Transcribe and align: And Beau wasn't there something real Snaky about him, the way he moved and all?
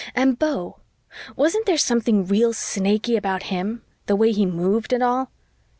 And 0.15 0.39
Beau 0.39 0.79
wasn't 1.35 1.67
there 1.67 1.77
something 1.77 2.25
real 2.25 2.53
Snaky 2.53 3.15
about 3.15 3.43
him, 3.53 3.83
the 4.07 4.15
way 4.15 4.31
he 4.31 4.47
moved 4.47 4.93
and 4.93 5.03
all? 5.03 5.29